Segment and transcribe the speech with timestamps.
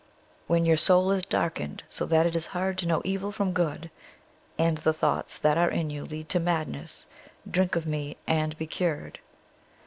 [0.49, 3.91] _When your soul is darkened, so that it is hard to know evil from good,
[4.57, 7.05] and the thoughts that are in you lead to madness,
[7.47, 9.19] drink of me, and be cured.